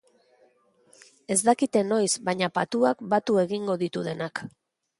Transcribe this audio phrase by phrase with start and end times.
[1.35, 4.47] Ez dakite noiz, baina patuak batu egingo ditu denak.